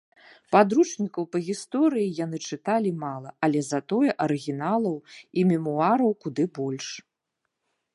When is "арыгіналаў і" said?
4.29-5.49